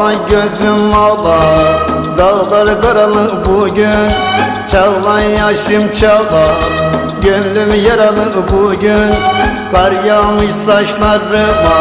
Ağla 0.00 0.12
gözüm 0.12 0.94
ağla 0.94 1.40
Dağlar 2.18 2.82
karalı 2.82 3.44
bugün. 3.46 4.10
Çağla 4.70 5.20
yaşım 5.20 5.92
çağla 6.00 6.46
Gönlüm 7.22 7.84
yaralı 7.84 8.26
bugün. 8.52 9.14
Kar 9.72 10.04
yağmış 10.04 10.54
saçlarıma 10.54 11.78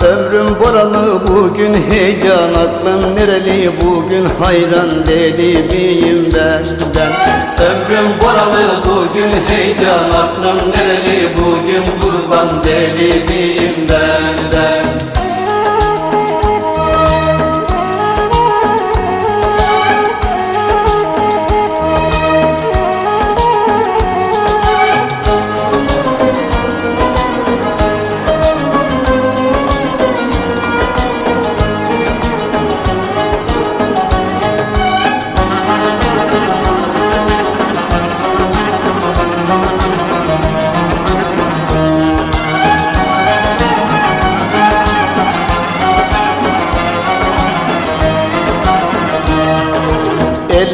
Ömrüm 0.00 0.60
boralı 0.60 1.20
bugün. 1.28 1.74
Heyecan 1.90 2.50
aklım 2.50 3.16
nereli 3.16 3.72
bugün 3.84 4.28
Hayran 4.40 5.06
dedi 5.06 5.62
miyim 5.62 6.32
ben, 6.34 6.64
ben 6.94 7.12
Ömrüm 7.66 8.10
boralı 8.20 8.64
bugün 8.84 9.32
Heyecan 9.48 10.10
aklım 10.10 10.58
nereli 10.70 11.28
bugün. 11.36 11.84
Kurban 12.00 12.64
dedi 12.64 13.24
miyim 13.28 13.88
ben, 13.88 14.81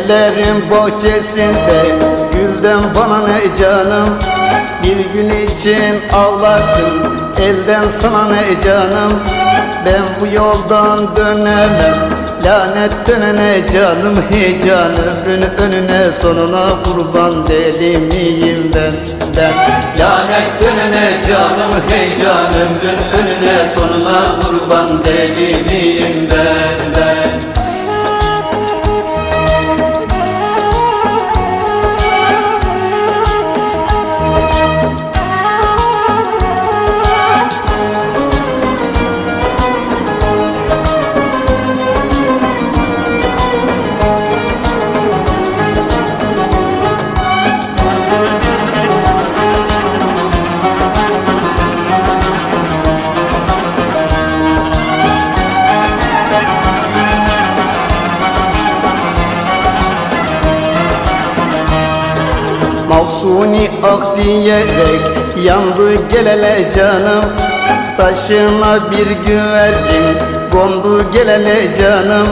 ben 0.09 0.15
Ellerin 0.15 0.71
bahçesinde 0.71 1.99
Gülden 2.33 2.81
bana 2.95 3.19
ne 3.19 3.57
canım? 3.61 4.09
Bir 4.85 4.97
gün 4.97 5.47
için 5.47 6.13
ağlarsın 6.13 7.03
Elden 7.41 7.89
sana 7.89 8.25
ne 8.25 8.61
canım? 8.65 9.13
Ben 9.87 10.03
bu 10.21 10.27
yoldan 10.35 11.17
dönemem 11.17 12.09
Lanet 12.45 12.93
dönene 13.09 13.61
canım 13.73 14.25
hey 14.31 14.61
can 14.67 14.93
Ömrün 14.93 15.43
önüne 15.59 16.13
sonuna 16.23 16.83
kurban 16.85 17.47
deli 17.47 17.99
miyim 17.99 18.71
ben 18.75 18.93
ben. 19.37 19.53
Lanet 19.99 20.63
dönene 20.63 21.11
canım 21.29 21.83
hey 21.89 22.09
can 22.23 22.47
Ömrün 22.55 22.99
önüne 23.19 23.69
sonuna 23.75 24.41
kurban 24.43 25.05
deli 25.05 25.63
miyim 25.63 26.29
ben 26.31 26.78
Mahsuni 62.89 63.71
ah 63.83 64.17
diyerek 64.17 65.01
yandı 65.45 66.09
gelele 66.13 66.71
canım. 66.77 67.25
Taşına 67.97 68.91
bir 68.91 69.07
güvercin 69.27 70.05
kondu 70.53 71.13
gelele 71.13 71.77
canım. 71.81 72.27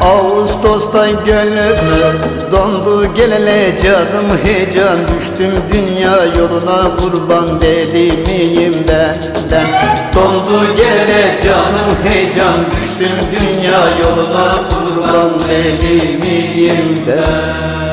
Ağustos'ta 0.00 1.06
gönlümüz 1.26 2.22
dondu 2.52 3.14
gelele 3.14 3.78
canım. 3.82 4.38
Heyecan 4.44 4.98
düştüm 5.18 5.52
dünya 5.72 6.24
yoluna 6.38 6.96
kurban 6.96 7.60
deli 7.60 8.12
miyim 8.12 8.74
ben, 8.88 9.16
ben 9.50 9.66
Dondu 10.14 10.76
gelele 10.76 11.38
canım 11.44 11.96
heyecan 12.04 12.56
düştüm 12.80 13.12
dünya 13.32 13.80
yoluna 14.02 14.54
kurban 14.68 15.30
deli 15.48 16.18
miyim 16.18 17.04
ben 17.06 17.83